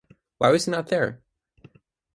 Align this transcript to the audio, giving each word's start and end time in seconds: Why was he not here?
Why 0.39 0.49
was 0.49 0.65
he 0.65 0.71
not 0.71 0.89
here? 0.89 1.21